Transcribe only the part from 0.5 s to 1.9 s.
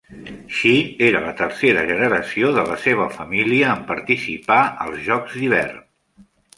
Shea era la tercera